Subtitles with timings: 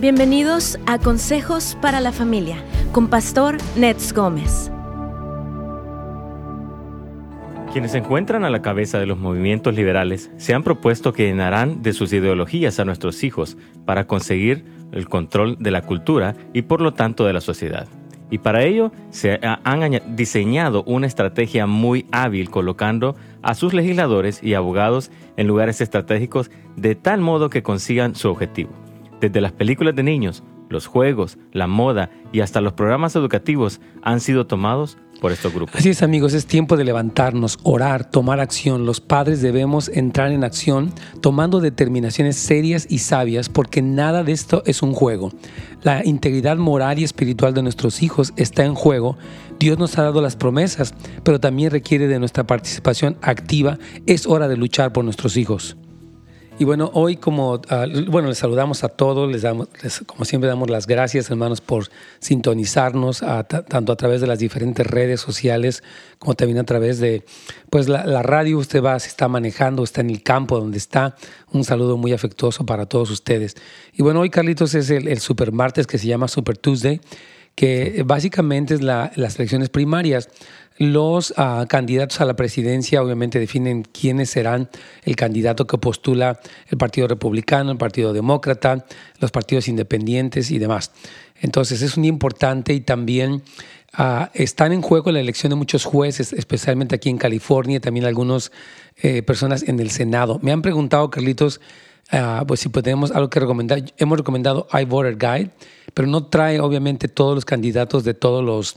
[0.00, 4.70] Bienvenidos a Consejos para la Familia con Pastor Nets Gómez.
[7.72, 11.82] Quienes se encuentran a la cabeza de los movimientos liberales se han propuesto que llenarán
[11.82, 16.80] de sus ideologías a nuestros hijos para conseguir el control de la cultura y por
[16.80, 17.88] lo tanto de la sociedad.
[18.30, 24.54] Y para ello se han diseñado una estrategia muy hábil colocando a sus legisladores y
[24.54, 28.70] abogados en lugares estratégicos de tal modo que consigan su objetivo.
[29.20, 34.20] Desde las películas de niños, los juegos, la moda y hasta los programas educativos han
[34.20, 35.74] sido tomados por estos grupos.
[35.74, 38.86] Así es amigos, es tiempo de levantarnos, orar, tomar acción.
[38.86, 44.62] Los padres debemos entrar en acción tomando determinaciones serias y sabias porque nada de esto
[44.66, 45.32] es un juego.
[45.82, 49.16] La integridad moral y espiritual de nuestros hijos está en juego.
[49.58, 53.78] Dios nos ha dado las promesas, pero también requiere de nuestra participación activa.
[54.06, 55.76] Es hora de luchar por nuestros hijos.
[56.60, 59.68] Y bueno, hoy como, ah, bueno, les saludamos a todos, les damos,
[60.06, 63.22] como siempre damos las gracias hermanos por sintonizarnos,
[63.68, 65.84] tanto a través de las diferentes redes sociales
[66.18, 67.24] como también a través de,
[67.70, 71.14] pues la, radio, usted va, se está manejando, está en el campo donde está,
[71.52, 73.54] un saludo muy afectuoso para todos ustedes.
[73.92, 77.00] Y bueno, hoy Carlitos es el, el Super Martes que se llama Super Tuesday,
[77.54, 80.28] que básicamente es la, las elecciones primarias.
[80.78, 84.70] Los ah, candidatos a la presidencia obviamente definen quiénes serán
[85.02, 86.38] el candidato que postula
[86.68, 88.86] el Partido Republicano, el Partido Demócrata,
[89.18, 90.92] los partidos independientes y demás.
[91.40, 93.42] Entonces es muy importante y también
[93.92, 98.52] ah, están en juego la elección de muchos jueces, especialmente aquí en California también algunas
[98.98, 100.38] eh, personas en el Senado.
[100.42, 101.60] Me han preguntado, Carlitos,
[102.12, 103.82] ah, pues si podemos algo que recomendar.
[103.96, 105.50] Hemos recomendado iVoter Guide,
[105.92, 108.76] pero no trae obviamente todos los candidatos de todos los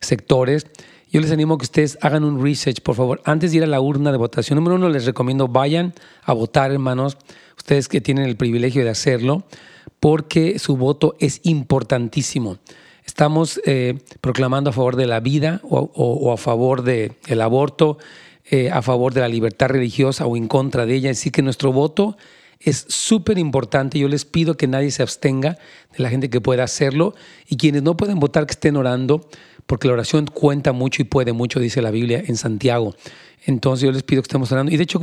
[0.00, 0.66] sectores.
[1.12, 3.20] Yo les animo a que ustedes hagan un research, por favor.
[3.26, 6.72] Antes de ir a la urna de votación, número uno, les recomiendo vayan a votar,
[6.72, 7.18] hermanos,
[7.58, 9.44] ustedes que tienen el privilegio de hacerlo,
[10.00, 12.56] porque su voto es importantísimo.
[13.04, 17.98] Estamos eh, proclamando a favor de la vida o, a favor del aborto,
[18.50, 21.10] eh, a favor de la libertad religiosa o en contra de ella.
[21.10, 22.16] Así que nuestro voto
[22.64, 23.98] es súper importante.
[23.98, 25.58] Yo les pido que nadie se abstenga
[25.96, 27.14] de la gente que pueda hacerlo
[27.48, 29.28] y quienes no pueden votar que estén orando
[29.66, 32.94] porque la oración cuenta mucho y puede mucho, dice la Biblia en Santiago.
[33.46, 34.72] Entonces yo les pido que estemos orando.
[34.72, 35.00] Y de hecho,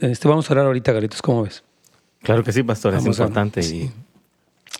[0.00, 1.64] este, vamos a orar ahorita, Garitos, ¿cómo ves?
[2.22, 3.60] Claro que sí, pastor, es importante.
[3.60, 3.90] y...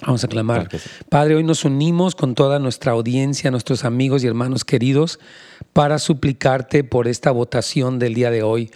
[0.02, 0.68] Vamos a clamar.
[1.08, 5.18] Padre, hoy nos unimos con toda nuestra audiencia, nuestros amigos y hermanos queridos,
[5.72, 8.70] para suplicarte por esta votación del día de hoy,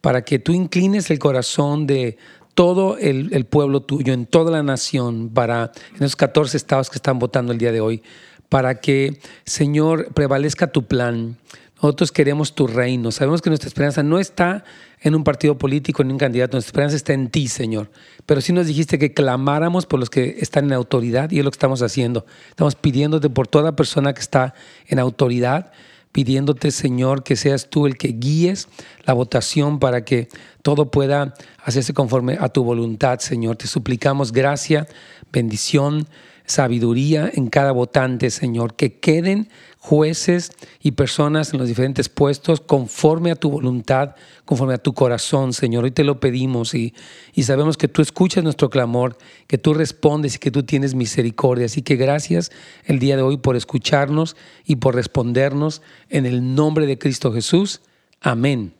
[0.00, 2.16] para que tú inclines el corazón de
[2.54, 7.18] todo el, pueblo tuyo, en toda la nación, para en esos 14 estados que están
[7.18, 8.02] votando el día de hoy,
[8.48, 11.38] para que, Señor, prevalezca tu plan.
[11.82, 13.10] Nosotros queremos tu reino.
[13.10, 14.64] Sabemos que nuestra esperanza no está
[15.00, 16.56] en un partido político, ni un candidato.
[16.56, 17.90] Nuestra esperanza está en ti, Señor.
[18.24, 21.50] Pero sí nos dijiste que clamáramos por los que están en autoridad y es lo
[21.50, 22.24] que estamos haciendo.
[22.50, 24.54] Estamos pidiéndote por toda persona que está
[24.86, 25.72] en autoridad,
[26.12, 28.68] pidiéndote, Señor, que seas tú el que guíes
[29.04, 30.28] la votación para que
[30.62, 31.34] todo pueda
[31.64, 33.56] hacerse conforme a tu voluntad, Señor.
[33.56, 34.86] Te suplicamos gracia,
[35.32, 36.06] bendición
[36.52, 39.48] sabiduría en cada votante, Señor, que queden
[39.78, 44.14] jueces y personas en los diferentes puestos conforme a tu voluntad,
[44.44, 45.84] conforme a tu corazón, Señor.
[45.84, 46.94] Hoy te lo pedimos y,
[47.34, 49.16] y sabemos que tú escuchas nuestro clamor,
[49.48, 51.66] que tú respondes y que tú tienes misericordia.
[51.66, 52.52] Así que gracias
[52.84, 57.80] el día de hoy por escucharnos y por respondernos en el nombre de Cristo Jesús.
[58.20, 58.74] Amén.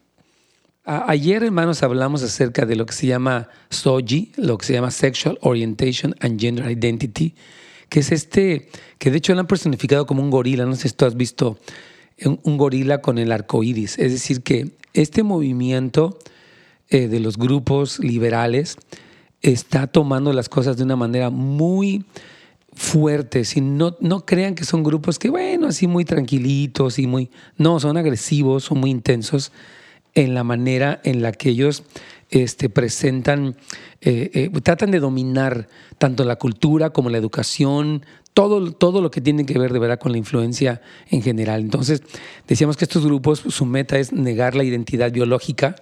[0.84, 5.38] Ayer, hermanos, hablamos acerca de lo que se llama SOGI, lo que se llama Sexual
[5.40, 7.36] Orientation and Gender Identity,
[7.92, 10.64] que es este, que de hecho lo han personificado como un gorila.
[10.64, 11.58] No sé si tú has visto
[12.24, 13.98] un, gorila con el arco iris.
[13.98, 16.18] Es decir, que este movimiento
[16.88, 18.78] eh, de los grupos liberales
[19.42, 22.06] está tomando las cosas de una manera muy
[22.72, 23.44] fuerte.
[23.44, 27.28] Si no, no crean que son grupos que, bueno, así muy tranquilitos y muy.
[27.58, 29.52] No, son agresivos, son muy intensos
[30.14, 31.82] en la manera en la que ellos
[32.32, 33.56] este, presentan,
[34.00, 35.68] eh, eh, tratan de dominar
[35.98, 39.98] tanto la cultura como la educación, todo, todo lo que tiene que ver de verdad
[39.98, 40.80] con la influencia
[41.10, 41.60] en general.
[41.60, 42.02] Entonces,
[42.48, 45.76] decíamos que estos grupos, su meta es negar la identidad biológica,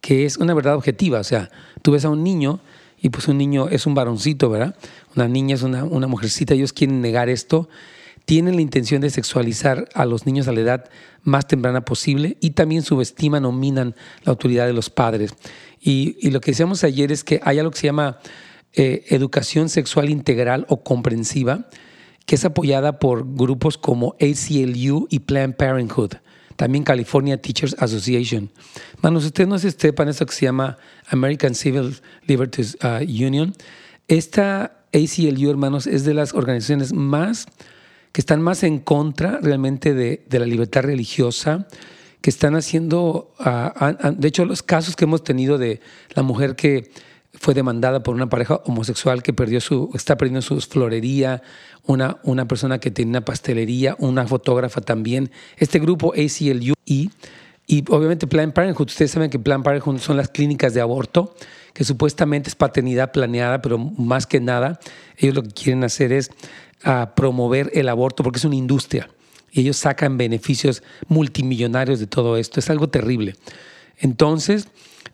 [0.00, 1.20] que es una verdad objetiva.
[1.20, 1.50] O sea,
[1.82, 2.58] tú ves a un niño
[3.00, 4.74] y pues un niño es un varoncito, ¿verdad?
[5.14, 7.68] Una niña es una, una mujercita, ellos quieren negar esto
[8.24, 10.90] tienen la intención de sexualizar a los niños a la edad
[11.22, 15.34] más temprana posible y también subestiman o minan la autoridad de los padres.
[15.80, 18.18] Y, lo que decíamos ayer es que hay algo que se llama
[18.74, 21.68] eh, educación sexual integral o comprensiva,
[22.24, 26.12] que es apoyada por grupos como ACLU y Planned Parenthood,
[26.56, 28.50] también California Teachers Association.
[29.00, 30.78] Manos, ustedes no sepan eso que se llama
[31.08, 31.96] American Civil
[32.26, 33.54] Liberties uh, Union.
[34.06, 37.46] Esta ACLU, hermanos, es de las organizaciones más
[38.12, 41.66] que están más en contra realmente de, la libertad religiosa,
[42.20, 45.80] que están haciendo, ah, de hecho, los casos que hemos tenido de
[46.14, 46.90] la mujer que
[47.34, 51.42] fue demandada por una pareja homosexual que perdió su, está perdiendo su florería,
[51.84, 55.30] una, una persona que tiene una pastelería, una fotógrafa también.
[55.56, 57.10] Este grupo ACLU y,
[57.66, 61.34] y obviamente Planned Parenthood, ustedes saben que Planned Parenthood son las clínicas de aborto,
[61.72, 64.78] que supuestamente es paternidad planeada, pero más que nada,
[65.16, 66.30] ellos lo que quieren hacer es
[66.84, 69.08] a promover el aborto porque es una industria
[69.52, 72.58] y ellos sacan beneficios multimillonarios de todo esto.
[72.58, 73.36] Es algo terrible.
[73.98, 74.66] Entonces,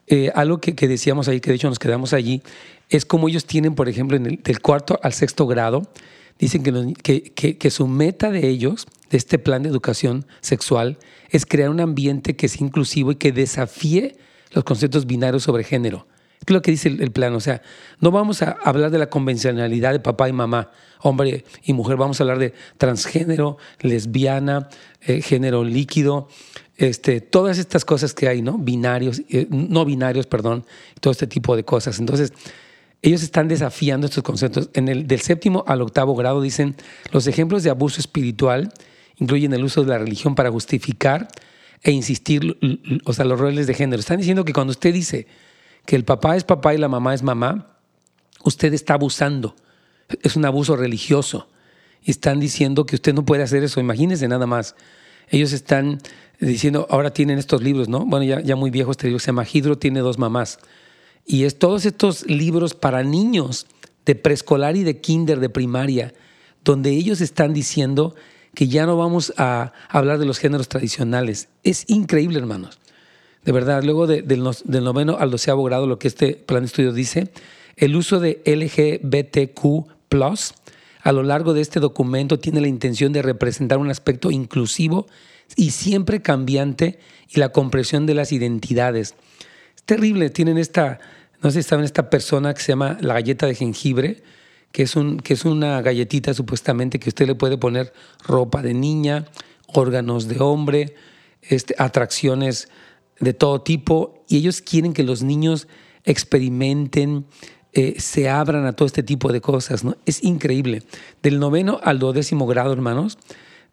[0.06, 2.43] eh, algo que, decíamos ahí, que de hecho nos quedamos allí,
[2.88, 5.91] es como ellos tienen, por ejemplo, en el, del cuarto al sexto grado,
[6.38, 10.99] dicen que, que, que, su meta de ellos, de este plan de educación sexual,
[11.31, 14.17] es crear un ambiente que sea inclusivo y que desafíe
[14.53, 16.06] los conceptos binarios sobre género.
[16.46, 17.35] Es lo que dice el, plan.
[17.35, 17.62] O sea,
[18.00, 20.70] no vamos a hablar de la convencionalidad de papá y mamá,
[21.00, 21.96] hombre y mujer.
[21.96, 24.69] Vamos a hablar de transgénero, lesbiana,
[25.02, 26.29] eh, género líquido,
[26.76, 28.56] este, todas estas cosas que hay, ¿no?
[28.56, 30.64] Binarios, eh, no binarios, perdón,
[31.00, 31.99] todo este tipo de cosas.
[31.99, 32.32] Entonces,
[33.02, 34.70] ellos están desafiando estos conceptos.
[34.75, 36.76] En el del séptimo al octavo grado dicen,
[37.12, 38.73] los ejemplos de abuso espiritual
[39.17, 41.29] incluyen el uso de la religión para justificar
[41.82, 42.58] e insistir,
[43.05, 44.00] o sea, los roles de género.
[44.00, 45.26] Están diciendo que cuando usted dice,
[45.88, 47.79] que el papá es papá y la mamá es mamá,
[48.44, 49.56] usted está abusando.
[50.23, 51.49] Es un abuso religioso.
[52.02, 53.81] Y están diciendo que usted no puede hacer eso.
[53.81, 54.75] Imagínense nada más.
[55.31, 55.99] Ellos están
[56.40, 58.05] diciendo, ahora tienen estos libros, ¿no?
[58.05, 60.58] Bueno, ya, muy viejo este libro, se llama Hidro tiene dos mamás.
[61.25, 63.67] Y es todos estos libros para niños
[64.05, 66.12] de preescolar y de kinder, de primaria,
[66.64, 68.14] donde ellos están diciendo
[68.55, 71.49] que ya no vamos a hablar de los géneros tradicionales.
[71.64, 72.79] Es increíble, hermanos.
[73.44, 74.43] De verdad, luego del
[74.85, 77.31] noveno al doceavo grado, lo que este plan de estudio dice,
[77.76, 79.99] el uso de LGBTQ
[81.02, 85.06] a lo largo de este documento tiene la intención de representar un aspecto inclusivo
[85.56, 86.99] y siempre cambiante
[87.31, 89.14] y la comprensión de las identidades.
[89.76, 90.99] Es terrible, tienen esta,
[91.43, 94.23] no sé si saben, esta persona que se llama la galleta de jengibre,
[94.73, 97.93] que es, un, que es una galletita supuestamente que usted le puede poner
[98.26, 99.26] ropa de niña,
[99.67, 100.94] órganos de hombre,
[101.43, 102.69] este, atracciones
[103.20, 105.69] de todo tipo y ellos quieren que los niños
[106.05, 107.26] experimenten,
[107.73, 109.85] eh, se abran a todo este tipo de cosas.
[109.85, 109.97] ¿no?
[110.06, 110.82] Es increíble.
[111.23, 113.19] Del noveno al duodécimo grado, hermanos,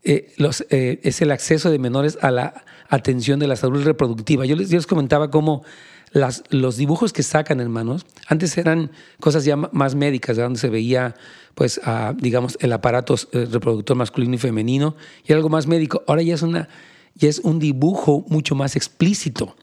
[0.03, 0.33] eh,
[0.69, 4.45] eh, es el acceso de menores a la atención de la salud reproductiva.
[4.45, 5.63] Yo les, les comentaba cómo
[6.11, 11.15] las, los dibujos que sacan, hermanos, antes eran cosas ya más médicas, donde se veía,
[11.55, 11.81] pues,
[12.17, 14.95] digamos, el aparato reproductor masculino y femenino
[15.25, 16.03] y algo más médico.
[16.07, 16.69] Ahora ya es una
[17.17, 19.55] y es un dibujo mucho más explícito.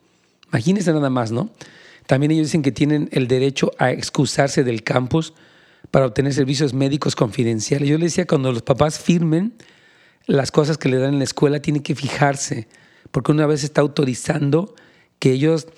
[0.49, 1.51] Imagínense nada más, ¿no?
[2.07, 5.35] También ellos dicen que tienen el derecho a excusarse del campus
[5.91, 7.89] para obtener servicios médicos confidenciales.
[7.89, 9.55] Yo les decía, cuando los papás firmen
[10.27, 12.69] las cosas que le dan en la escuela, tienen que fijarse,
[13.11, 14.75] porque una vez está autorizando
[15.19, 15.69] que ellos,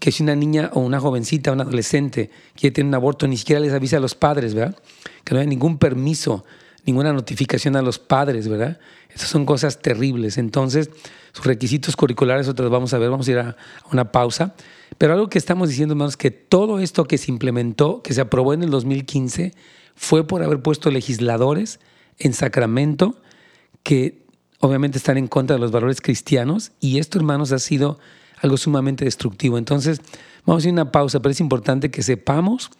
[0.00, 3.60] que si una niña o una jovencita, un adolescente quiere tener un aborto, ni siquiera
[3.60, 4.76] les avisa a los padres, ¿verdad?
[5.24, 6.44] Que no hay ningún permiso
[6.86, 8.78] ninguna notificación a los padres, ¿verdad?
[9.12, 10.38] Esas son cosas terribles.
[10.38, 10.90] Entonces,
[11.32, 13.56] sus requisitos curriculares, otros vamos a ver, vamos a ir a
[13.92, 14.54] una pausa.
[14.98, 18.54] Pero algo que estamos diciendo, hermanos, que todo esto que se implementó, que se aprobó
[18.54, 19.52] en el 2015,
[19.94, 21.80] fue por haber puesto legisladores
[22.18, 23.16] en Sacramento
[23.82, 24.24] que
[24.60, 27.98] obviamente están en contra de los valores cristianos y esto, hermanos, ha sido
[28.40, 29.58] algo sumamente destructivo.
[29.58, 30.00] Entonces,
[30.44, 32.70] vamos a ir a una pausa, pero es importante que sepamos,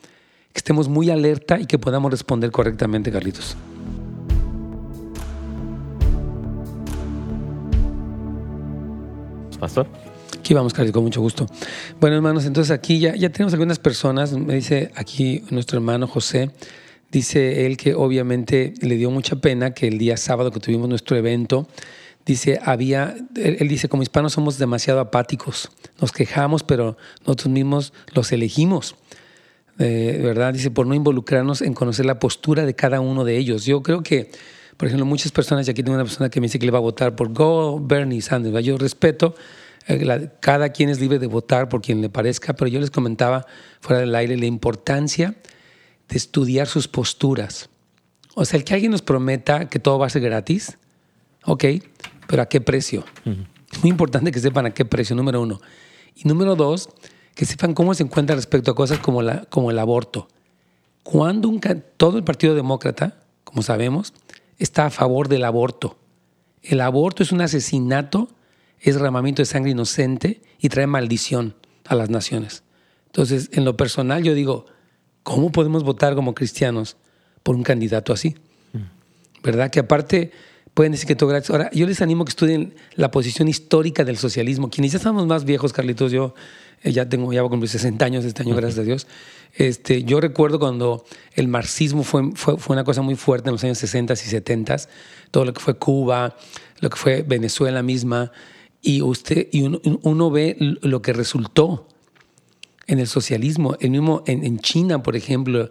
[0.53, 3.57] que estemos muy alerta y que podamos responder correctamente, Carlitos.
[9.59, 9.87] Pastor.
[10.39, 11.47] Aquí vamos, Carlos, con mucho gusto.
[12.01, 14.33] Bueno, hermanos, entonces aquí ya, ya tenemos algunas personas.
[14.33, 16.51] Me dice aquí nuestro hermano José,
[17.11, 21.17] dice él que obviamente le dio mucha pena que el día sábado que tuvimos nuestro
[21.17, 21.67] evento,
[22.25, 25.71] dice, había, él, dice, como hispanos somos demasiado apáticos,
[26.01, 28.97] nos quejamos, pero nosotros mismos los elegimos.
[29.79, 30.55] Eh, ¿Verdad?
[30.55, 33.65] Dice, por no involucrarnos en conocer la postura de cada uno de ellos.
[33.65, 34.31] Yo creo que
[34.77, 36.79] por ejemplo, muchas personas, y aquí tengo una persona que me dice que le va
[36.79, 38.65] a votar por Go Bernie Sanders.
[38.65, 39.35] Yo respeto,
[39.89, 43.47] eh, cada quien es libre de votar por quien le parezca, pero yo les comentaba
[43.81, 45.35] fuera del aire la importancia
[46.09, 47.71] de estudiar sus posturas.
[48.35, 50.77] O sea, el que alguien nos prometa que todo va a ser gratis,
[51.45, 51.65] ok,
[52.27, 53.05] pero ¿a qué precio?
[53.73, 55.61] Es muy importante que sepan a qué precio, número uno.
[56.15, 56.91] Y número dos,
[57.35, 60.29] que sepan cómo se encuentra respecto a cosas como, la, como el aborto.
[61.03, 61.61] Cuando un,
[61.97, 64.13] todo el Partido Demócrata, como sabemos,
[64.59, 65.97] está a favor del aborto.
[66.63, 68.29] El aborto es un asesinato,
[68.81, 72.63] es derramamiento de sangre inocente y trae maldición a las naciones.
[73.07, 74.67] Entonces, en lo personal yo digo,
[75.23, 76.97] ¿cómo podemos votar como cristianos
[77.47, 78.35] por un candidato así.
[79.41, 79.71] ¿Verdad?
[79.71, 80.33] Que aparte
[80.75, 81.49] pueden decir que todo gratis.
[81.51, 84.69] Ahora, yo les animo a que estudien la posición histórica del socialismo.
[84.69, 86.35] Quienes ya estamos más viejos, Carlitos, yo
[86.93, 89.07] ya tengo, ya voy cumplir 60 años este año, gracias a Dios.
[89.55, 93.65] Este, yo recuerdo cuando el marxismo fue, fue, fue, una cosa muy fuerte en los
[93.65, 94.77] años 60 y 70,
[95.31, 96.37] todo lo que fue Cuba,
[96.81, 98.33] lo que fue Venezuela misma,
[98.83, 101.89] y, usted, y uno, ve lo que resultó
[102.87, 105.71] en el socialismo, el mismo en, en, China, por ejemplo,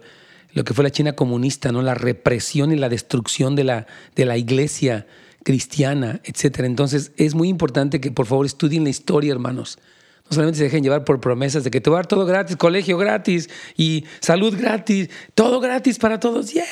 [0.52, 1.80] lo que fue la China comunista, ¿no?
[1.80, 5.06] la represión y la destrucción de la, de la iglesia
[5.44, 6.60] cristiana, etc.
[6.60, 9.78] Entonces es muy importante que por favor estudien la historia, hermanos
[10.28, 12.56] no solamente se dejen llevar por promesas de que te va a dar todo gratis,
[12.56, 16.52] colegio gratis y salud gratis, todo gratis para todos.
[16.52, 16.64] Yeah,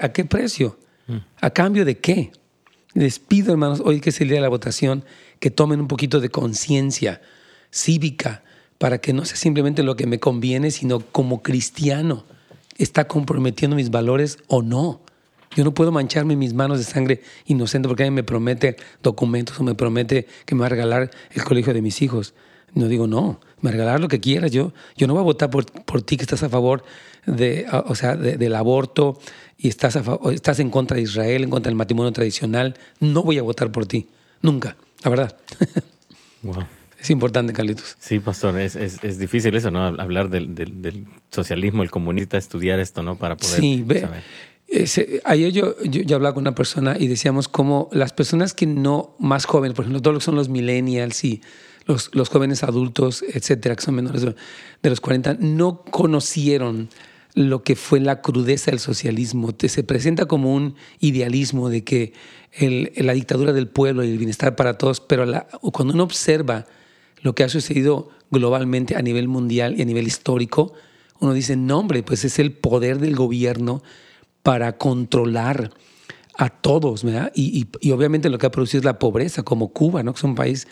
[0.00, 0.78] ¿A qué precio?
[1.40, 2.32] ¿A cambio de qué?
[2.94, 5.04] Les pido, hermanos, hoy que día de la votación,
[5.40, 7.20] que tomen un poquito de conciencia
[7.70, 8.44] cívica
[8.78, 12.24] para que no sea simplemente lo que me conviene, sino como cristiano,
[12.78, 15.00] ¿está comprometiendo mis valores o no?
[15.56, 19.64] Yo no puedo mancharme mis manos de sangre inocente porque alguien me promete documentos o
[19.64, 22.34] me promete que me va a regalar el colegio de mis hijos.
[22.74, 24.50] No digo, no, me regalar lo que quieras.
[24.50, 26.84] Yo, yo no voy a votar por, por ti que estás a favor
[27.26, 29.18] de, o sea, del aborto
[29.56, 29.98] y estás,
[30.32, 32.76] estás en contra de Israel, en contra del matrimonio tradicional.
[33.00, 34.08] No voy a votar por ti,
[34.42, 35.36] nunca, la verdad.
[37.00, 37.96] Es importante, Carlitos.
[38.00, 39.84] Sí, pastor, es, es, es difícil eso, ¿no?
[39.84, 43.16] Hablar del, del, socialismo, el comunista, estudiar esto, ¿no?
[43.16, 44.08] Para poder sí, ve,
[45.24, 49.16] ayer yo, yo, yo, hablaba con una persona y decíamos cómo las personas que no,
[49.18, 51.42] más jóvenes, por ejemplo, todos los que son los millennials y
[51.86, 56.88] los, jóvenes adultos, etcétera, que son menores de los 40, no conocieron
[57.34, 59.52] lo que fue la crudeza del socialismo.
[59.58, 62.12] Se presenta como un idealismo de que
[62.96, 65.26] la dictadura del pueblo y el bienestar para todos, pero
[65.72, 66.66] cuando uno observa
[67.22, 70.72] lo que ha sucedido globalmente a nivel mundial y a nivel histórico,
[71.20, 73.82] uno dice, no hombre, pues es el poder del gobierno
[74.42, 75.72] para controlar
[76.36, 77.32] a todos, ¿verdad?
[77.34, 80.12] Y, y, y obviamente lo que ha producido es la pobreza, como Cuba, ¿no?
[80.12, 80.66] que es un país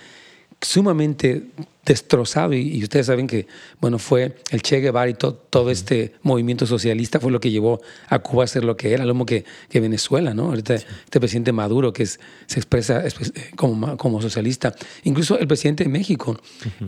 [0.62, 1.48] sumamente
[1.84, 3.48] destrozado y, ustedes saben que
[3.80, 8.20] bueno fue el Che Guevara y todo, este movimiento socialista fue lo que llevó a
[8.20, 10.44] Cuba a ser lo que era, lo mismo que, que Venezuela, ¿no?
[10.44, 13.02] Ahorita este presidente Maduro que es, se expresa
[13.56, 16.40] como, como socialista, incluso el presidente de México,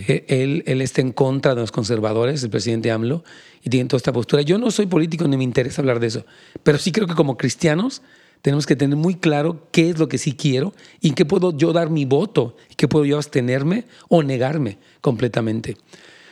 [0.07, 3.25] eh, él, él está en contra de los conservadores, el presidente AMLO,
[3.65, 4.43] y tiene toda esta postura.
[4.43, 6.25] Yo no soy político ni me interesa hablar de eso,
[6.63, 8.03] pero sí creo que como cristianos
[8.45, 11.73] tenemos que tener muy claro qué es lo que sí quiero y qué puedo yo
[11.73, 15.79] dar mi voto, qué puedo yo abstenerme o negarme completamente.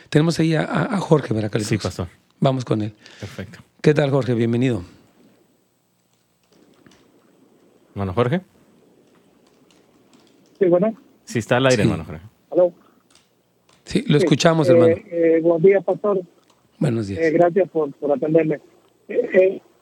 [0.09, 2.09] Tenemos ahí a, Jorge, ¿verdad, Sí, pastor.
[2.39, 2.93] Vamos con él.
[3.19, 3.61] Perfecto.
[3.81, 4.35] ¿Qué tal, Jorge?
[4.35, 4.83] Bienvenido.
[7.95, 8.41] Hermano Jorge.
[10.59, 10.95] Sí, bueno.
[11.23, 12.21] Sí, está al aire, hermano Jorge.
[12.51, 12.73] ¿Aló?
[13.85, 14.93] Sí, lo escuchamos, hermano.
[14.93, 16.21] Eh, eh, buenos días, pastor.
[16.77, 17.23] Buenos días.
[17.23, 18.59] Eh, gracias por, por atenderme.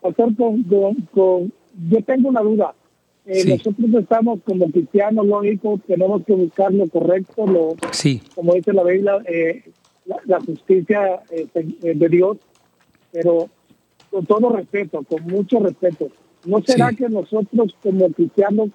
[0.02, 0.64] pastor, con,
[1.12, 1.52] con
[1.90, 2.74] yo tengo una duda.
[3.26, 8.22] Eh, nosotros estamos como cristianos, lógico, tenemos que buscar lo correcto, lo, sí.
[8.34, 9.64] como dice la Biblia, eh,
[10.26, 12.38] la, justicia eh, de Dios,
[13.12, 13.48] pero
[14.10, 16.08] con todo respeto, con mucho respeto.
[16.46, 18.70] ¿No será que nosotros como cristianos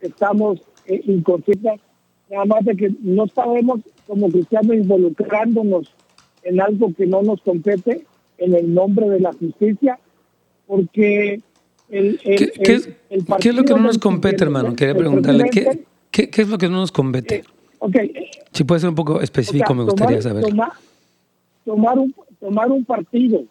[0.00, 1.80] estamos inconscientes,
[2.30, 5.94] nada más de que no sabemos como cristianos involucrándonos
[6.42, 8.06] en algo que no nos compete
[8.38, 9.98] en el nombre de la justicia?
[10.66, 11.42] Porque
[11.92, 14.74] ¿Qué, es lo que no nos compete, hermano?
[14.74, 17.36] Quería preguntarle, ¿qué, ¿qué, es lo que no nos compete?
[17.36, 17.44] Eh,
[17.80, 18.12] okay.
[18.50, 20.44] Si puede ser un poco específico, me gustaría saber.
[21.64, 23.44] Tomar, un, tomar un partido,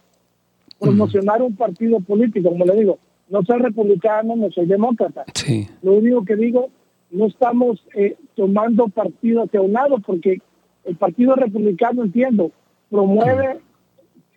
[0.80, 2.98] promocionar un partido político, como le digo,
[3.30, 5.24] no soy republicano, no soy demócrata.
[5.36, 5.68] Sí.
[5.84, 6.72] Lo único que digo,
[7.12, 10.42] no estamos eh, tomando partido hacia un lado, porque
[10.86, 12.52] el Partido Republicano, entiendo,
[12.90, 13.60] promueve,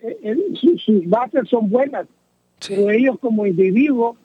[0.03, 0.37] eh,
[0.85, 2.07] sus bases son buenas,
[2.67, 4.17] pero ellos como individuos,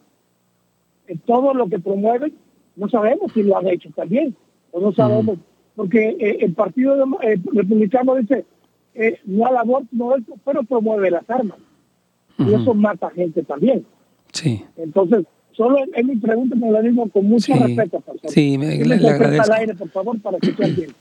[1.25, 2.33] todo lo que promueven,
[2.75, 4.35] no sabemos si lo han hecho también,
[4.71, 5.37] o no sabemos,
[5.75, 8.45] porque eh, el Partido eh, Republicano dice,
[8.95, 10.13] eh, no al aborto, no
[10.45, 11.57] pero promueve las armas.
[12.37, 13.85] Y eso mata gente también.
[14.31, 14.63] Sí.
[14.77, 18.01] Entonces, solo es mi pregunta, me la digo con mucho respeto.
[18.27, 19.51] Sí, me, le, agradezco.
[19.51, 20.91] Al aire, por favor, para que bien.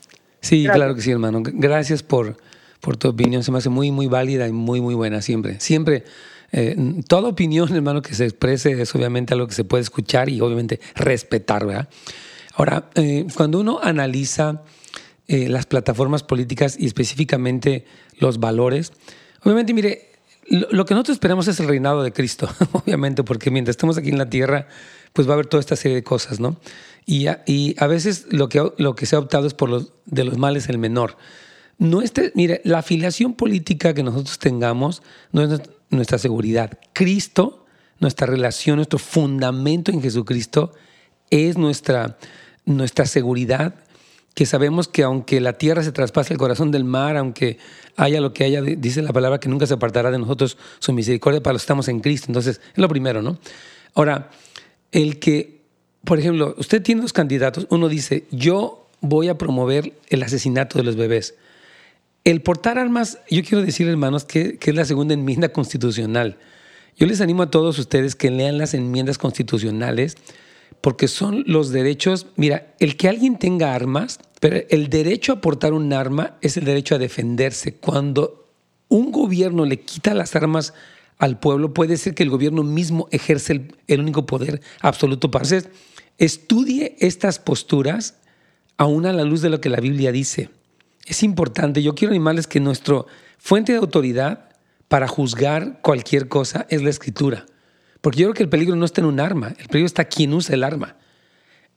[0.41, 1.41] Sí, claro que sí, hermano.
[1.43, 2.35] Gracias por,
[2.81, 3.43] por tu opinión.
[3.43, 5.59] Se me hace muy, muy válida y muy, muy buena siempre.
[5.61, 6.03] Siempre
[6.51, 6.75] eh,
[7.07, 10.79] toda opinión, hermano, que se exprese es obviamente algo que se puede escuchar y obviamente
[10.95, 11.89] respetar, ¿verdad?
[12.55, 14.63] Ahora, eh, cuando uno analiza
[15.27, 17.85] eh, las plataformas políticas y específicamente
[18.17, 18.91] los valores,
[19.43, 20.09] obviamente, mire,
[20.49, 24.17] lo, que nosotros esperamos es el reinado de Cristo, obviamente, porque mientras estemos aquí en
[24.17, 24.67] la tierra,
[25.13, 26.59] pues va a haber toda esta serie de cosas, ¿no?
[27.05, 29.93] Y a, y a veces lo que, lo que se ha optado es por los,
[30.05, 31.17] de los males el menor.
[31.77, 35.01] No este, mire, la afiliación política que nosotros tengamos
[35.31, 36.77] no es nuestra seguridad.
[36.93, 37.65] Cristo
[37.99, 40.73] nuestra relación, nuestro fundamento en Jesucristo
[41.29, 42.17] es nuestra,
[42.65, 43.75] nuestra seguridad,
[44.33, 47.57] que sabemos que aunque la tierra se traspase el corazón del mar, aunque
[47.97, 51.43] haya lo que haya, dice la palabra que nunca se apartará de nosotros su misericordia
[51.43, 52.27] para los que estamos en Cristo.
[52.29, 53.37] Entonces, es lo primero, ¿no?
[53.95, 54.29] Ahora,
[54.91, 55.61] el que,
[56.05, 60.85] por ejemplo, usted tiene dos candidatos, uno dice, yo voy a promover el asesinato de
[60.85, 61.35] los bebés.
[62.23, 66.37] El portar armas, yo quiero decir, hermanos, que, es la segunda enmienda constitucional.
[66.97, 70.17] Yo les animo a todos ustedes que lean las enmiendas constitucionales
[70.81, 75.73] porque son los derechos, mira, el que alguien tenga armas, pero el derecho a portar
[75.73, 77.75] un arma es el derecho a defenderse.
[77.75, 78.47] Cuando
[78.87, 80.73] un gobierno le quita las armas
[81.17, 85.71] al pueblo, puede ser que el gobierno mismo ejerce el, único poder absoluto para hacer.
[86.17, 88.15] Estudie estas posturas
[88.77, 90.49] aún a la luz de lo que la Biblia dice.
[91.05, 93.03] Es importante, yo quiero animarles que nuestra
[93.37, 94.49] fuente de autoridad
[94.87, 97.45] para juzgar cualquier cosa es la escritura.
[98.01, 100.33] Porque yo creo que el peligro no está en un arma, el peligro está quien
[100.33, 100.95] usa el arma.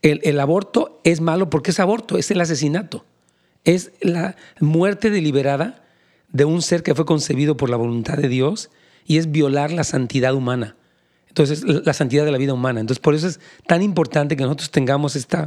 [0.03, 3.05] El, aborto es malo porque es aborto, es el asesinato.
[3.65, 5.85] Es la muerte deliberada
[6.33, 8.71] de un ser que fue concebido por la voluntad de Dios
[9.07, 10.77] y es violar la santidad humana.
[11.33, 12.81] Entonces, la santidad de la vida humana.
[12.81, 15.39] Entonces, por eso es tan importante que nosotros tengamos este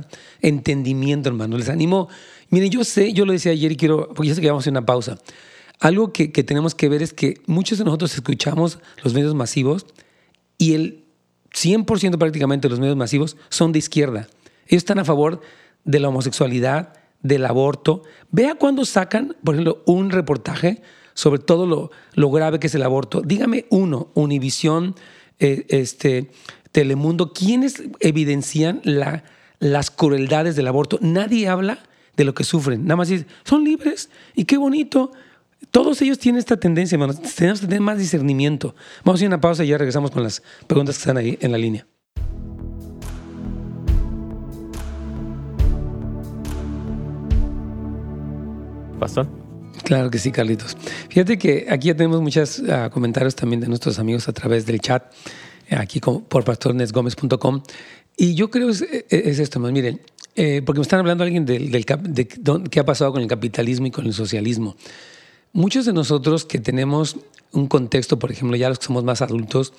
[0.42, 1.60] entendimiento, hermano.
[1.60, 2.10] Les animo.
[2.50, 4.64] Miren, yo sé, yo lo decía ayer y quiero, porque yo sé que vamos a
[4.64, 5.20] hacer una pausa.
[5.80, 9.86] Algo que, que tenemos que ver es que muchos de nosotros escuchamos los medios masivos
[10.58, 11.04] y el
[11.54, 14.28] 100% prácticamente de los medios masivos son de izquierda.
[14.66, 15.40] Ellos están a favor
[15.84, 18.02] de la homosexualidad, del aborto.
[18.32, 20.82] Vea cuando sacan, por ejemplo, un reportaje
[21.14, 23.22] sobre todo lo, lo grave que es el aborto.
[23.22, 24.96] Dígame uno, Univisión,
[25.40, 26.30] eh, este,
[26.72, 29.24] Telemundo, ¿quiénes evidencian la,
[29.60, 31.00] las crueldades del aborto?
[31.02, 31.80] Nadie habla
[32.18, 32.84] de lo que sufren.
[32.84, 35.12] Nada más dicen, son libres y qué bonito.
[35.72, 36.98] Todos ellos tienen esta tendencia.
[37.36, 38.76] Tenemos que tener más discernimiento.
[39.04, 41.38] Vamos a ir a una pausa y ya regresamos con las preguntas que están ahí
[41.42, 41.86] en la línea.
[49.00, 49.45] Pastor.
[49.86, 50.76] Claro que sí, Carlitos.
[51.10, 54.82] Fíjate que aquí ya tenemos muchos ah, comentarios también de nuestros amigos a través del
[54.82, 55.04] chat,
[55.70, 57.62] aquí por pastornesgomez.com.
[58.18, 60.02] Y yo creo es, es esto, más miren,
[60.36, 63.88] eh, porque me están hablando alguien del, del de qué ha pasado con el capitalismo
[63.88, 64.76] y con el socialismo.
[65.54, 67.18] Muchos de nosotros que tenemos
[67.54, 69.72] un contexto, por ejemplo, ya los que somos más adultos,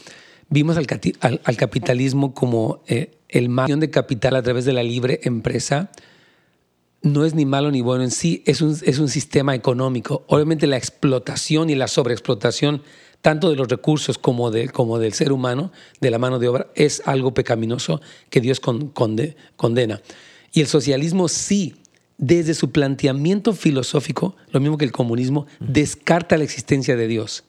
[0.49, 0.87] vimos al,
[1.21, 5.91] al, capitalismo como eh, el mayor de capital a través de la libre empresa.
[7.03, 10.25] No es ni malo ni bueno en sí, es un, es un sistema económico.
[10.29, 12.83] Obviamente la explotación y la sobreexplotación,
[13.21, 16.69] tanto de los recursos como, de, como del ser humano, de la mano de obra,
[16.75, 20.03] es algo pecaminoso que Dios condena.
[20.53, 21.77] Y el socialismo sí
[22.19, 27.45] desde su planteamiento filosófico, lo mismo que el comunismo, descarta la existencia de Dios.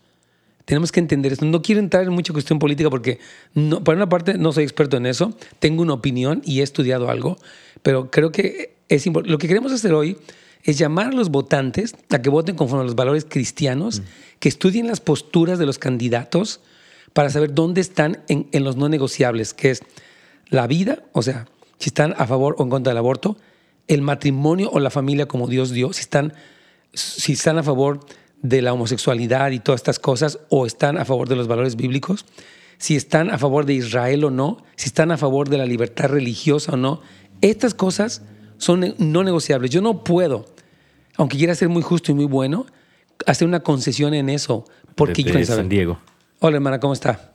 [0.68, 1.46] Tenemos que entender esto.
[1.46, 3.20] No quiero entrar en mucha cuestión política porque,
[3.54, 7.10] no, por una parte, no soy experto en eso, tengo una opinión y he estudiado
[7.10, 7.38] algo,
[7.84, 9.32] pero creo que es importante.
[9.32, 10.18] Lo que queremos hacer hoy
[10.64, 14.02] es llamar a los votantes a que voten conforme a los valores cristianos,
[14.40, 16.60] que estudien las posturas de los candidatos
[17.14, 19.84] para saber dónde están en, en los no negociables, que es
[20.50, 21.48] la vida, o sea,
[21.80, 23.38] si están a favor o en contra del aborto,
[23.88, 26.34] el matrimonio o la familia como Dios dio, si están,
[26.92, 28.02] si están a favor
[28.42, 32.26] de la homosexualidad y todas estas cosas, o están a favor de los valores bíblicos,
[32.78, 36.10] si están a favor de Israel o no, si están a favor de la libertad
[36.10, 37.02] religiosa o no.
[37.42, 38.22] Estas cosas
[38.58, 39.72] son no negociables.
[39.72, 40.46] Yo no puedo,
[41.16, 42.66] aunque quiera ser muy justo y muy bueno,
[43.26, 44.66] hacer una concesión en eso.
[44.96, 46.00] Porque Desde San Diego.
[46.40, 47.32] Hola, hermana, ¿cómo está?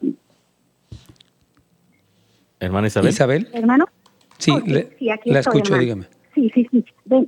[2.60, 3.10] Hermana Isabel.
[3.10, 3.48] Isabel.
[3.52, 3.86] ¿Hermano?
[4.38, 4.52] Sí,
[5.24, 6.06] la escucho, dígame.
[6.34, 6.84] Sí, sí, sí.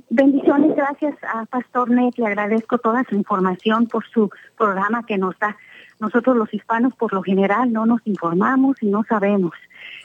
[0.09, 2.17] Bendiciones, gracias a Pastor Net.
[2.17, 5.55] Le agradezco toda su información por su programa que nos da.
[5.99, 9.53] Nosotros los hispanos por lo general no nos informamos y no sabemos.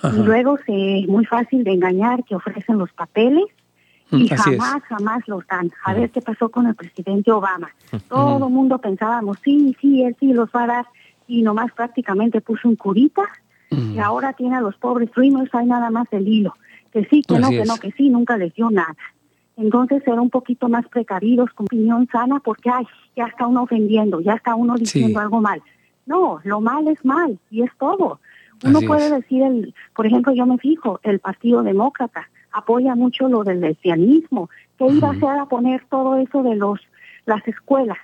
[0.03, 3.45] Y luego es muy fácil de engañar que ofrecen los papeles
[4.11, 5.73] mm, y jamás, jamás los dan.
[5.85, 7.71] A ver qué pasó con el presidente Obama.
[8.09, 10.87] Todo el mundo pensábamos, sí, sí, él sí los va a dar.
[11.27, 13.23] Y nomás prácticamente puso un curita
[13.71, 16.55] y ahora tiene a los pobres dreamers, hay nada más el hilo
[16.93, 18.97] que sí, que no, que no, que sí, nunca les dio nada.
[19.57, 24.21] Entonces ser un poquito más precavidos con opinión sana porque, ay, ya está uno ofendiendo,
[24.21, 25.63] ya está uno diciendo algo mal.
[26.07, 28.21] No, lo mal es mal y es todo.
[28.65, 33.45] Uno puede decir, el, por ejemplo, yo me fijo, el Partido Demócrata apoya mucho lo
[33.45, 36.81] del lesbianismo, que iba a hacer a poner todo eso de los
[37.27, 37.99] las escuelas,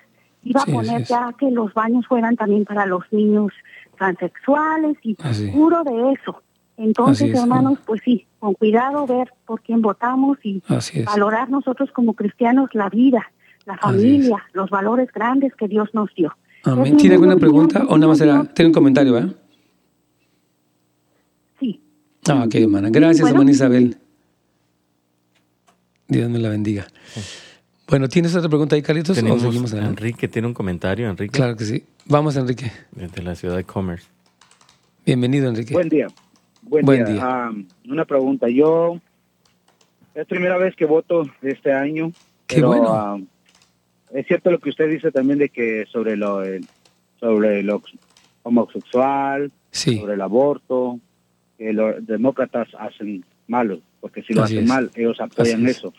[0.44, 3.52] iba a poner ya que los baños fueran también para los niños
[3.96, 5.14] transexuales y
[5.52, 6.42] puro de eso.
[6.76, 10.62] Entonces, hermanos, pues sí, con cuidado ver por quién votamos y
[11.04, 13.30] valorar nosotros como cristianos la vida,
[13.64, 16.36] la familia, los valores grandes que Dios nos dio.
[16.64, 16.96] Amén.
[16.96, 18.44] ¿Tiene alguna pregunta o nada más era?
[18.44, 19.34] Tiene un comentario, ¿eh?
[22.28, 22.90] Ah, ok, hermana.
[22.90, 23.96] Gracias, hermana Isabel.
[26.08, 26.86] Dios me la bendiga.
[27.88, 29.16] Bueno, ¿tienes otra pregunta ahí, Carlitos?
[29.16, 31.32] Tenemos Enrique tiene un comentario, Enrique.
[31.32, 31.84] Claro que sí.
[32.06, 32.72] Vamos, Enrique.
[32.92, 34.06] Desde la ciudad de Commerce.
[35.04, 35.72] Bienvenido, Enrique.
[35.72, 36.08] Buen día.
[36.68, 37.20] Buen, día.
[37.22, 37.52] Ah,
[37.88, 38.48] una pregunta.
[38.48, 39.00] Yo
[40.14, 42.12] es primera vez que voto este año.
[42.46, 42.88] Qué bueno.
[42.88, 43.18] Ah,
[44.12, 46.42] es cierto lo que usted dice también de que sobre lo
[47.20, 47.82] sobre lo
[48.42, 51.00] homosexual, sobre el aborto,
[51.58, 55.92] que los demócratas hacen malo, porque si lo hacen mal, ellos apoyan eso.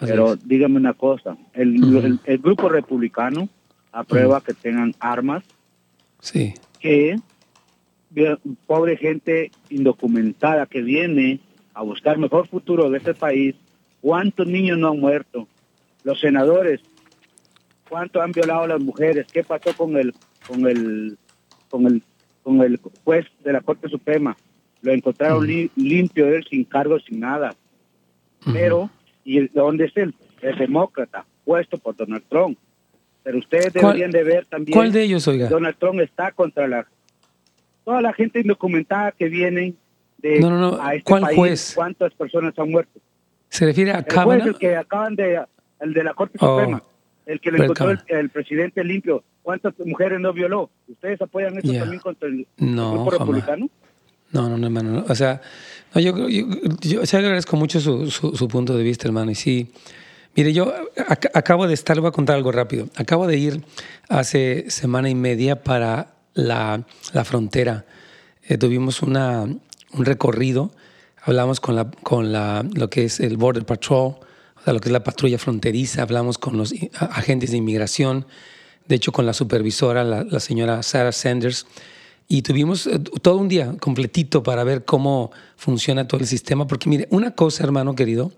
[0.00, 3.50] Pero dígame una cosa, el, el, grupo republicano
[3.92, 5.44] aprueba que tengan armas,
[6.20, 6.54] sí.
[6.78, 7.16] que
[8.66, 11.40] pobre gente indocumentada que viene
[11.74, 13.54] a buscar mejor futuro de este país,
[14.00, 15.46] ¿cuántos niños no han muerto?
[16.02, 16.80] Los senadores,
[17.88, 19.26] ¿cuánto han violado a las mujeres?
[19.32, 20.14] ¿Qué pasó con el
[20.46, 21.16] con el
[21.68, 22.02] con el
[22.42, 24.36] con el juez de la Corte Suprema?
[24.82, 25.46] Lo encontraron
[25.76, 27.54] limpio él sin cargo, sin nada.
[28.52, 28.90] Pero
[29.24, 32.58] y dónde es él, el demócrata, puesto por Donald Trump.
[33.22, 34.74] Pero ustedes deberían de ver también.
[34.74, 35.48] ¿Cuál de ellos, oiga?
[35.48, 36.86] Donald Trump está contra la
[37.90, 39.74] toda la gente indocumentada que viene
[40.18, 40.38] de
[40.80, 41.72] a este ¿Cuál país, juez?
[41.74, 43.00] cuántas personas han muerto.
[43.48, 44.46] ¿Se refiere a el Kavanaugh?
[44.46, 45.42] el que acaban de
[45.80, 46.84] el de la Corte oh, Suprema,
[47.26, 49.24] el que le encontró el, presidente limpio.
[49.42, 50.70] ¿Cuántas mujeres no violó?
[50.86, 53.68] ¿Ustedes apoyan eso también contra el, grupo republicano?
[54.30, 55.04] No, no, no, hermano.
[55.08, 55.40] O sea,
[55.92, 56.46] no, yo, yo,
[56.80, 59.32] yo, agradezco mucho su, su, punto de vista, hermano.
[59.32, 59.72] Y sí,
[60.36, 60.72] mire, yo
[61.34, 62.86] acabo de estar, voy a contar algo rápido.
[62.94, 63.64] Acabo de ir
[64.08, 67.84] hace semana y media para la, la frontera.
[68.48, 70.72] Eh, tuvimos una, un recorrido,
[71.22, 74.16] hablamos con, la, con la, lo que es el Border Patrol,
[74.60, 78.26] o sea, lo que es la patrulla fronteriza, hablamos con los agentes de inmigración,
[78.86, 81.66] de hecho con la supervisora, la, señora Sarah Sanders
[82.28, 86.88] y tuvimos eh, todo un día completito para ver cómo funciona todo el sistema, porque
[86.88, 88.32] mire, una cosa, hermano querido,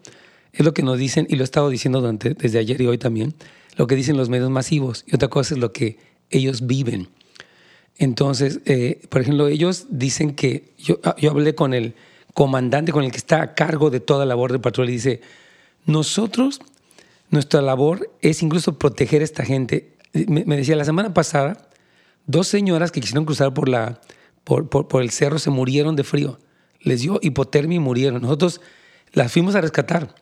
[0.53, 3.35] es lo que nos dicen, y lo he estado diciendo desde ayer y hoy también,
[3.77, 5.99] lo que dicen los medios masivos, y otra cosa es lo que
[6.31, 7.09] ellos viven.
[7.99, 11.95] Entonces, eh, por ejemplo, ellos dicen que, yo, ah, yo hablé con el
[12.35, 15.21] comandante, con el que está a cargo de toda la labor de patrulla, y dice,
[15.87, 16.61] nosotros,
[17.31, 19.93] nuestra labor es incluso proteger a esta gente.
[20.13, 21.69] me decía, la semana pasada,
[22.27, 24.01] Dos señoras que quisieron cruzar por, la,
[24.45, 26.39] por, por, el cerro se murieron de frío.
[26.81, 28.23] Les dio hipotermia y murieron.
[28.23, 28.61] Nosotros
[29.13, 30.15] las fuimos a rescatar.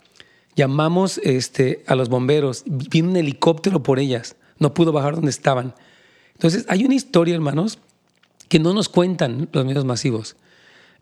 [0.56, 2.64] Llamamos este, a los bomberos.
[2.66, 4.36] Vino un helicóptero por ellas.
[4.58, 5.74] No pudo bajar donde estaban.
[6.40, 7.80] Entonces, hay una historia, hermanos,
[8.48, 10.36] que no nos cuentan los medios masivos.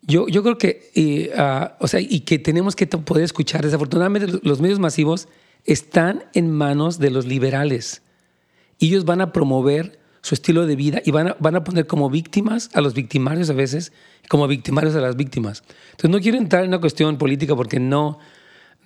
[0.01, 3.63] Yo, yo creo que, y, ah, o sea, y que tenemos que poder escuchar.
[3.63, 5.29] Desafortunadamente, los medios masivos
[5.63, 8.01] están en manos de los liberales.
[8.79, 12.09] Ellos van a promover su estilo de vida y van a, van a poner como
[12.09, 13.93] víctimas a los victimarios a veces,
[14.27, 15.63] como victimarios a las víctimas.
[15.91, 18.19] Entonces no quiero entrar en una cuestión política porque no,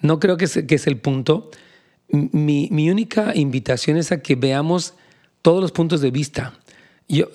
[0.02, 1.50] no creo que es, que es el punto.
[2.10, 4.94] Mi, mi, única invitación es a que veamos
[5.44, 6.54] todos los puntos de vista.
[7.08, 7.28] Yo,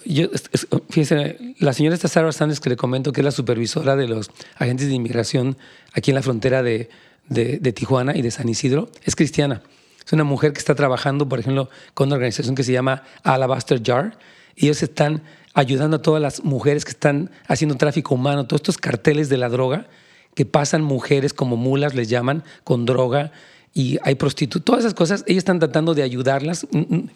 [0.90, 4.32] fíjese, la señora esta Sarah Sanders que le comento que es la supervisora de los
[4.56, 5.56] agentes de inmigración
[5.92, 9.62] aquí en la frontera de Tijuana y de San Isidro, es cristiana.
[10.08, 13.82] Es una mujer que está trabajando, por ejemplo, con una organización que se llama Alabaster
[13.84, 14.18] Jar.
[14.56, 18.78] Y ellos están ayudando a todas las mujeres que están haciendo tráfico humano, todos estos
[18.78, 19.86] carteles de la droga,
[20.34, 23.32] que pasan mujeres como mulas, les llaman, con droga,
[23.78, 26.66] y hay prostitutas, todas esas cosas, ellos están tratando de ayudarlas.
[26.72, 27.10] Mm, mm,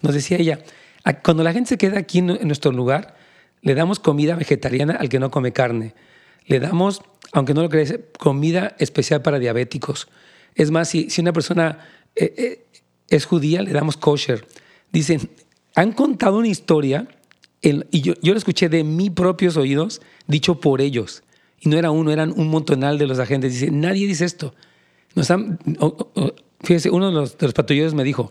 [0.00, 0.60] nos decía ella,
[1.24, 3.16] cuando la gente se queda aquí en nuestro lugar,
[3.62, 5.92] le damos comida vegetariana al que no come carne.
[6.46, 10.06] Le damos, aunque no lo crees, comida especial para diabéticos.
[10.54, 11.80] Es más, si, si una persona
[12.14, 12.64] eh, eh,
[13.08, 14.46] es judía, le damos kosher.
[14.92, 15.28] Dicen,
[15.74, 17.08] han contado una historia,
[17.60, 21.24] y yo, yo lo escuché de mis propios oídos, dicho por ellos.
[21.58, 23.54] Y no era uno, eran un montonal de los agentes.
[23.54, 24.54] Dice, nadie dice esto.
[25.14, 25.28] Nos
[26.62, 28.30] fíjese, uno de los, de los patrulleros me dijo,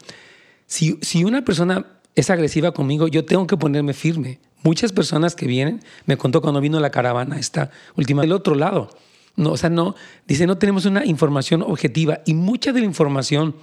[0.66, 4.40] si, si una persona es agresiva conmigo, yo tengo que ponerme firme.
[4.64, 8.90] Muchas personas que vienen, me contó cuando vino la caravana esta última, del otro lado.
[9.36, 9.96] No, o sea, no,
[10.28, 13.56] dice, no tenemos una información objetiva y mucha de la información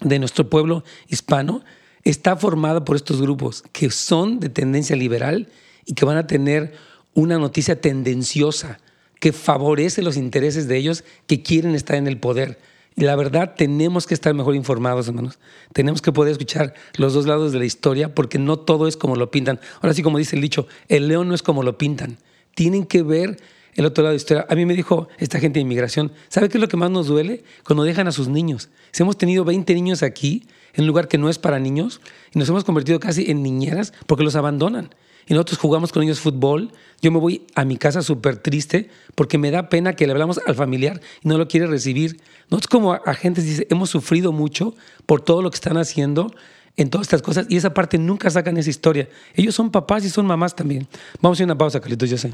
[0.00, 1.62] de nuestro pueblo hispano
[2.04, 5.48] está formada por estos grupos que son de tendencia liberal
[5.84, 6.72] y que van a tener
[7.12, 8.78] una noticia tendenciosa
[9.20, 12.58] que favorece los intereses de ellos que quieren estar en el poder.
[12.96, 15.38] Y la verdad, tenemos que estar mejor informados, hermanos.
[15.72, 19.16] Tenemos que poder escuchar los dos lados de la historia porque no todo es como
[19.16, 19.60] lo pintan.
[19.80, 22.18] Ahora sí, como dice el dicho, el león no es como lo pintan.
[22.54, 23.36] Tienen que ver
[23.74, 24.46] el otro lado de la historia.
[24.48, 27.06] A mí me dijo esta gente de inmigración, ¿sabe qué es lo que más nos
[27.06, 27.44] duele?
[27.64, 28.70] Cuando dejan a sus niños.
[28.90, 32.00] Si hemos tenido 20 niños aquí, en un lugar que no es para niños,
[32.34, 34.90] y nos hemos convertido casi en niñeras porque los abandonan.
[35.26, 39.38] Y nosotros jugamos con ellos fútbol, yo me voy a mi casa súper triste porque
[39.38, 42.20] me da pena que le hablamos al familiar y no lo quiere recibir.
[42.50, 44.74] Nosotros como agentes dice, hemos sufrido mucho
[45.06, 46.34] por todo lo que están haciendo
[46.76, 49.08] en todas estas cosas y esa parte nunca sacan esa historia.
[49.34, 50.86] Ellos son papás y son mamás también.
[51.20, 52.32] Vamos a ir a una pausa, Carlitos, yo sé.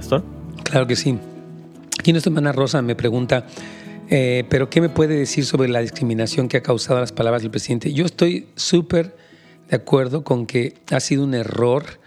[0.00, 0.24] Pastor?
[0.64, 1.18] Claro que sí.
[1.98, 3.46] Aquí nuestra hermana Rosa me pregunta,
[4.10, 7.50] eh, pero ¿qué me puede decir sobre la discriminación que ha causado las palabras del
[7.50, 7.92] presidente?
[7.92, 9.16] Yo estoy súper
[9.68, 12.00] de acuerdo con que ha sido un error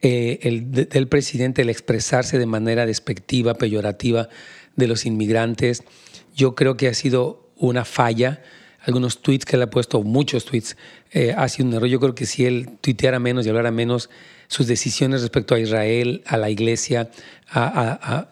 [0.00, 4.28] eh, el, del presidente el expresarse de manera despectiva, peyorativa
[4.76, 5.82] de los inmigrantes.
[6.34, 8.42] Yo creo que ha sido una falla.
[8.80, 10.76] Algunos tweets que él ha puesto, muchos tweets,
[11.12, 11.88] eh, ha sido un error.
[11.88, 14.10] Yo creo que si él tuiteara menos y hablara menos,
[14.54, 17.10] sus decisiones respecto a Israel, a la iglesia,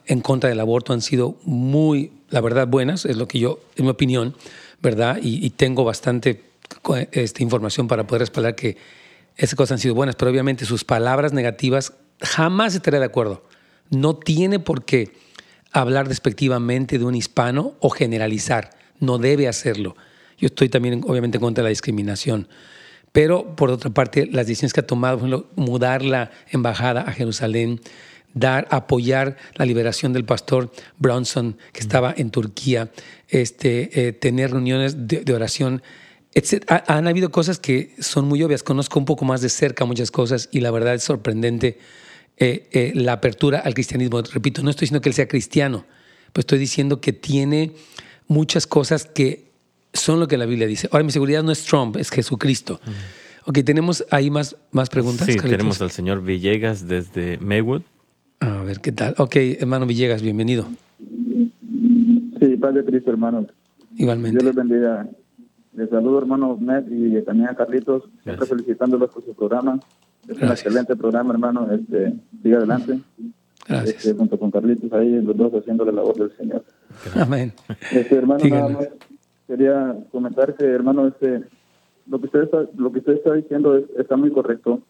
[0.06, 3.85] en contra del aborto han sido muy la verdad, buenas, es lo que yo, en
[3.85, 4.35] mi opinión,
[4.80, 5.18] ¿verdad?
[5.22, 6.42] Y, tengo bastante
[7.12, 8.78] esta información para poder respaldar que
[9.37, 13.44] esas cosas han sido buenas, pero obviamente sus palabras negativas jamás estaré de acuerdo.
[13.90, 15.12] No tiene por qué
[15.72, 18.70] hablar despectivamente de un hispano o generalizar.
[18.98, 19.94] No debe hacerlo.
[20.38, 22.48] Yo estoy también, obviamente, contra la discriminación.
[23.12, 27.12] Pero, por otra parte, las decisiones que ha tomado, por ejemplo, mudar la embajada a
[27.12, 27.81] Jerusalén,
[28.35, 32.90] dar, apoyar la liberación del pastor Bronson, que estaba en Turquía,
[33.29, 35.83] este, eh, tener reuniones de, oración.
[36.35, 36.64] Etc.
[36.87, 38.62] Han habido cosas que son muy obvias.
[38.62, 41.79] Conozco un poco más de cerca muchas cosas y la verdad es sorprendente
[42.38, 44.22] eh, eh, la apertura al cristianismo.
[44.22, 45.85] Repito, no estoy diciendo que él sea cristiano,
[46.33, 47.75] pues estoy diciendo que tiene
[48.29, 49.51] muchas cosas que
[49.92, 50.88] son lo que la Biblia dice.
[50.90, 52.81] Ahora, mi seguridad no es Trump, es Jesucristo.
[53.46, 55.26] Ok, tenemos ahí más, más preguntas.
[55.26, 57.83] Sí, tenemos al señor Villegas desde Maywood.
[58.40, 59.14] A ver qué tal.
[59.18, 60.66] Ok, hermano Villegas, bienvenido.
[62.40, 63.46] Sí, Padre Cristo, hermano.
[63.96, 64.38] Igualmente.
[64.38, 65.09] Dios les bendiga.
[65.74, 69.81] Les saludo, hermano Ned y también a Carlitos, siempre felicitándolos por su programa.
[70.28, 71.72] Es un excelente programa, hermano.
[71.72, 73.00] Este, siga adelante.
[73.66, 73.96] Gracias.
[73.96, 76.64] Este, junto con Carlitos ahí, los dos haciendo la labor del Señor.
[77.14, 77.52] Amén.
[77.90, 78.88] Este, hermano, nada más
[79.52, 81.44] quería comentar que, hermano, este,
[82.06, 84.80] lo que usted está, lo que usted está diciendo está muy correcto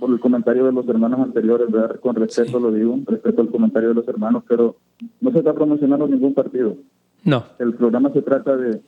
[0.00, 2.00] por el comentario de los hermanos anteriores, ¿verdad?
[2.00, 4.76] con respeto lo digo, respeto al comentario de los hermanos, pero
[5.20, 6.76] no se está promocionando ningún partido.
[7.24, 7.44] No.
[7.60, 8.80] El programa se trata de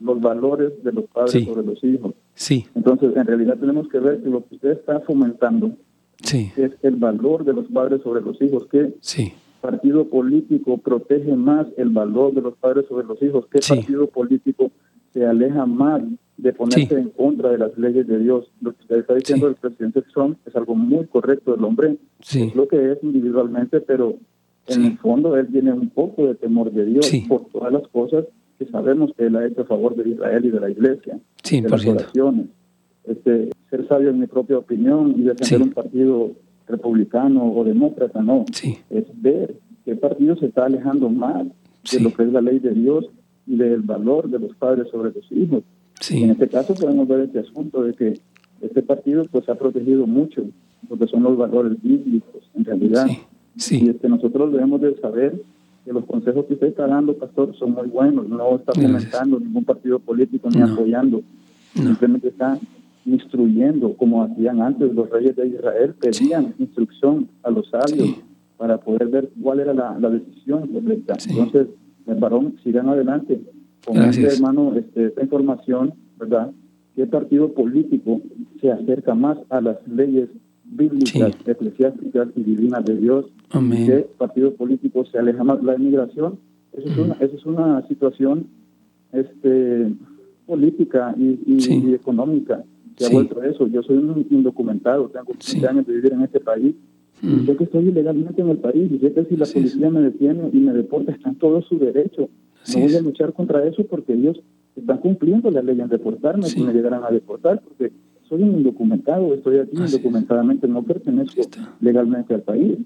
[0.00, 2.14] los valores de los padres sobre los hijos.
[2.34, 2.64] Sí.
[2.74, 5.72] Entonces, en realidad tenemos que ver que lo que usted está fomentando
[6.22, 6.50] sí.
[6.56, 8.66] es el valor de los padres sobre los hijos.
[8.70, 9.34] ¿Qué sí.
[9.62, 13.46] Partido político protege más el valor de los padres sobre los hijos?
[13.50, 14.70] ¿Qué partido político
[15.12, 16.02] se aleja más
[16.36, 18.50] de ponerse en contra de las leyes de Dios.
[18.60, 21.54] Lo que usted está diciendo del presidente Trump es algo muy correcto.
[21.54, 24.16] El hombre es lo que es individualmente, pero
[24.66, 28.24] en el fondo él tiene un poco de temor de Dios por todas las cosas
[28.58, 31.60] que sabemos que él ha hecho a favor de Israel y de la iglesia, de
[31.62, 32.46] las oraciones.
[33.04, 36.32] Este, ser sabio en mi propia opinión y defender un partido
[36.72, 38.44] republicano o demócrata, no.
[38.90, 39.54] Es ver
[39.84, 41.46] qué partido se está alejando más
[41.90, 43.06] de lo que es la ley de Dios
[43.46, 45.62] y del valor de los padres sobre los hijos.
[46.10, 48.20] En este caso podemos ver este asunto de que
[48.60, 50.44] este partido pues ha protegido mucho
[50.88, 53.06] lo que son los valores bíblicos en realidad.
[53.56, 53.84] Sí.
[53.84, 55.40] Y este, nosotros debemos de saber
[55.84, 58.28] que los consejos que usted está dando, pastor, son muy buenos.
[58.28, 61.22] No está fomentando ningún partido político ni apoyando.
[61.74, 62.58] Simplemente está
[63.04, 68.16] instruyendo, como hacían antes los reyes de Israel, pedían instrucción a los sabios
[68.56, 71.16] para poder ver cuál era la, decisión correcta.
[71.28, 71.68] Entonces,
[72.06, 73.40] el varón, sigan adelante.
[73.84, 76.52] Con este hermano este, esta información, ¿verdad?
[76.94, 78.20] ¿Qué partido político
[78.60, 80.28] se acerca más a las leyes
[80.64, 83.26] bíblicas, eclesiásticas y divinas de Dios?
[83.50, 86.38] ¿Qué partido político se aleja más la inmigración?
[86.72, 88.46] Esa es, una, es una situación
[89.12, 89.92] este,
[90.46, 92.64] política y, económica
[92.96, 93.66] que ha vuelto eso.
[93.66, 96.74] Yo soy un indocumentado, tengo 15 años de vivir en este país.
[97.22, 100.00] Y sé que estoy ilegalmente en el país y sé que si la policía me
[100.00, 102.28] detiene y me deporta, está en todo su derecho.
[102.74, 104.42] No voy a luchar contra eso porque ellos
[104.74, 107.92] están cumpliendo la ley en deportarme si me llegaran a deportar, porque
[108.28, 111.42] soy un indocumentado, estoy aquí indocumentadamente, no pertenezco
[111.80, 112.78] legalmente al país.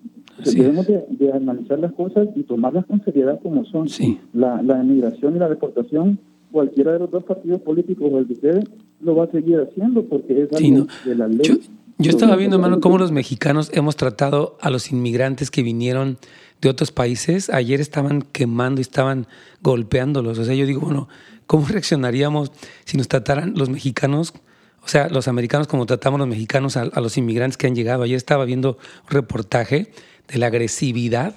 [0.44, 3.86] debemos de, analizar las cosas y tomarlas con seriedad como son.
[4.34, 6.18] La, la emigración y la deportación,
[6.50, 8.64] cualquiera de los dos partidos políticos o el de ustedes,
[9.00, 11.60] lo va a seguir haciendo porque es algo de la ley.
[11.98, 16.18] Yo estaba viendo, hermano, cómo los mexicanos hemos tratado a los inmigrantes que vinieron
[16.60, 17.48] de otros países.
[17.48, 19.26] Ayer estaban quemando y estaban
[19.62, 20.38] golpeándolos.
[20.38, 21.08] O sea, yo digo, bueno,
[21.46, 22.52] ¿cómo reaccionaríamos
[22.84, 24.34] si nos trataran los mexicanos,
[24.82, 28.02] o sea, los americanos como tratamos los mexicanos a, los inmigrantes que han llegado?
[28.02, 29.90] Ayer estaba viendo un reportaje
[30.28, 31.34] de la agresividad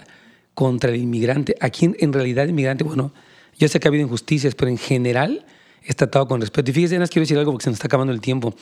[0.55, 1.55] contra el inmigrante.
[1.61, 3.13] Aquí en, realidad el inmigrante, bueno,
[3.57, 5.45] yo sé que ha habido injusticias, pero en general
[5.83, 6.71] es tratado con respeto.
[6.71, 8.53] Y fíjese, Ana, quiero decir algo porque se nos está acabando el tiempo,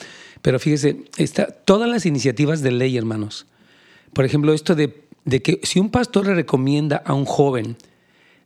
[0.42, 0.98] pero fíjese,
[1.66, 3.48] todas las iniciativas de ley, hermanos,
[4.14, 7.78] por ejemplo, esto de, de que si un pastor le recomienda a un joven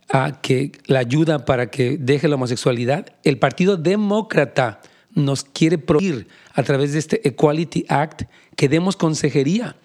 [0.10, 4.82] a que la ayuda para que deje la homosexualidad, el Partido Demócrata
[5.14, 8.24] nos quiere prohibir a través de este Equality Act
[8.56, 9.76] que demos consejería.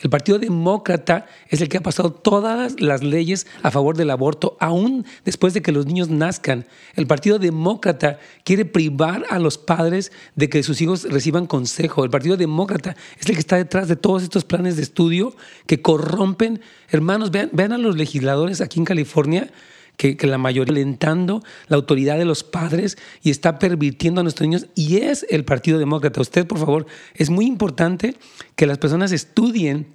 [0.00, 4.56] El Partido Demócrata es el que ha pasado todas las leyes a favor del aborto,
[4.60, 6.66] aún después de que los niños nazcan.
[6.94, 12.04] El Partido Demócrata quiere privar a los padres de que sus hijos reciban consejo.
[12.04, 15.34] El Partido Demócrata es el que está detrás de todos estos planes de estudio
[15.66, 16.60] que corrompen.
[16.90, 19.50] Hermanos, vean, vean a los legisladores aquí en California
[19.96, 24.66] que, la mayoría alentando la autoridad de los padres y está pervirtiendo a nuestros niños
[24.74, 26.20] y es el Partido Demócrata.
[26.20, 28.16] Usted, por favor, es muy importante
[28.54, 29.86] que las personas estudien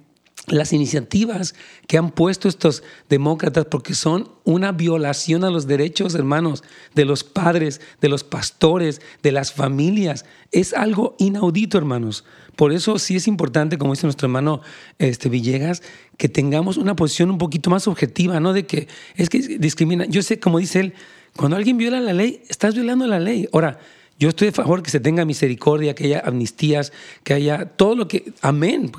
[0.48, 1.54] las iniciativas
[1.86, 7.22] que han puesto estos demócratas porque son una violación a los derechos, hermanos, de los
[7.22, 10.24] padres, de los pastores, de las familias.
[10.50, 12.24] Es algo inaudito, hermanos.
[12.56, 14.62] Por eso sí es importante, como dice nuestro hermano
[14.98, 15.82] este, Villegas,
[16.18, 20.06] que tengamos una posición un poquito más objetiva, no de que es que discrimina.
[20.06, 20.94] Yo sé, como dice él,
[21.36, 23.48] cuando alguien viola la ley, estás violando la ley.
[23.52, 23.78] Ahora,
[24.18, 26.92] yo estoy a favor que se tenga misericordia, que haya amnistías,
[27.24, 28.32] que haya todo lo que...
[28.40, 28.92] Amén,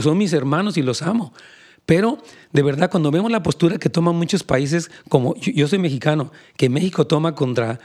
[0.00, 1.32] son mis hermanos y los amo.
[1.88, 2.18] Pero
[2.52, 6.68] de verdad, cuando vemos la postura que toman muchos países, como yo, soy mexicano, que
[6.68, 7.80] México toma contra,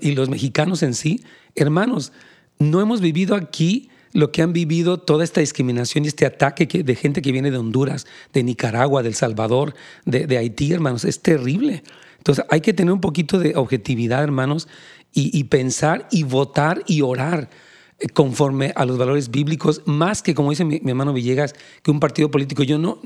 [0.00, 1.24] y los mexicanos en sí,
[1.56, 2.12] hermanos,
[2.60, 6.94] no hemos vivido aquí lo que han vivido toda esta discriminación y este ataque de
[6.94, 11.82] gente que viene de Honduras, de Nicaragua, del Salvador, de, Haití, hermanos, es terrible.
[12.18, 14.68] Entonces hay que tener un poquito de objetividad, hermanos,
[15.12, 17.50] y, pensar y votar y orar
[17.98, 22.00] eh, conforme a los valores bíblicos, más que, como dice mi, hermano Villegas, que un
[22.00, 22.62] partido político.
[22.62, 23.00] Yo no,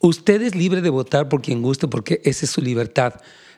[0.00, 3.14] usted es libre de votar por quien guste, porque esa es su libertad,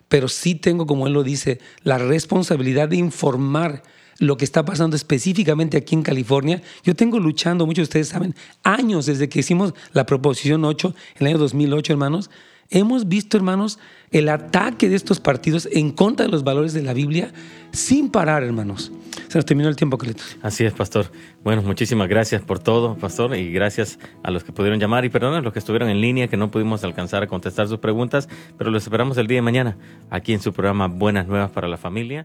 [0.09, 3.83] pero sí tengo, como él lo dice, la responsabilidad de informar
[4.19, 6.62] lo que está pasando específicamente aquí en California.
[6.85, 11.27] Yo tengo luchando, muchos de ustedes saben, años desde que hicimos la proposición 8, en
[11.27, 12.31] el año 2008, hermanos.
[12.75, 13.79] Hemos visto, hermanos,
[14.11, 17.31] el ataque de estos partidos en contra de los valores de la Biblia
[17.71, 18.91] sin parar, hermanos.
[19.29, 20.39] Se nos terminó el tiempo, Cletus.
[20.41, 21.07] Así es, pastor.
[21.45, 25.35] Bueno, muchísimas gracias por todo, pastor, y gracias a los que pudieron llamar y perdón
[25.35, 28.71] a los que estuvieron en línea, que no pudimos alcanzar a contestar sus preguntas, pero
[28.71, 29.77] los esperamos el día de mañana
[30.09, 32.25] aquí en su programa Buenas Nuevas para la Familia.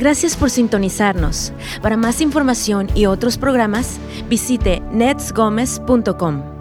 [0.00, 1.52] Gracias por sintonizarnos.
[1.80, 6.55] Para más información y otros programas, visite netsgomez.com.